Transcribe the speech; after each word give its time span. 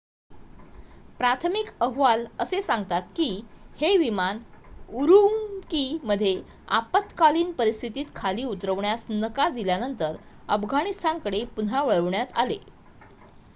प्राथमिक 1.19 1.67
अहवाल 1.81 2.25
असे 2.39 2.61
सांगतात 2.61 3.01
की 3.15 3.27
हे 3.79 3.95
विमान 3.97 4.39
उरुम्की 4.93 5.83
मध्ये 6.03 6.35
आपत्कालीन 6.69 7.51
परिस्थितीत 7.51 8.05
खाली 8.15 8.43
उतरवण्यास 8.45 9.05
नकार 9.09 9.51
दिल्यानंतर 9.51 10.15
अफगाणिस्तानकडे 10.49 11.43
पुन्हा 11.55 11.83
वळवण्यात 11.83 12.33
आले 12.35 12.57